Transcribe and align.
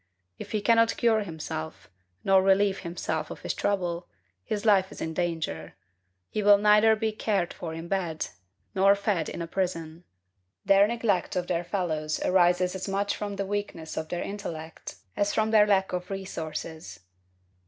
If 0.39 0.51
he 0.53 0.61
cannot 0.61 0.97
cure 0.97 1.21
himself, 1.21 1.87
nor 2.23 2.41
relieve 2.41 2.79
himself 2.79 3.29
of 3.29 3.41
his 3.41 3.53
trouble, 3.53 4.07
his 4.43 4.65
life 4.65 4.91
is 4.91 4.99
in 4.99 5.13
danger: 5.13 5.75
he 6.31 6.41
will 6.41 6.57
neither 6.57 6.95
be 6.95 7.11
cared 7.11 7.53
for 7.53 7.71
in 7.75 7.87
bed, 7.87 8.29
nor 8.73 8.95
fed 8.95 9.29
in 9.29 9.43
a 9.43 9.47
prison. 9.47 10.03
Their 10.65 10.87
neglect 10.87 11.35
of 11.35 11.45
their 11.45 11.63
fellows 11.63 12.19
arises 12.21 12.73
as 12.73 12.87
much 12.87 13.15
from 13.15 13.35
the 13.35 13.45
weakness 13.45 13.95
of 13.95 14.09
their 14.09 14.23
intellect 14.23 14.95
as 15.15 15.35
from 15.35 15.51
their 15.51 15.67
lack 15.67 15.93
of 15.93 16.09
resources. 16.09 17.01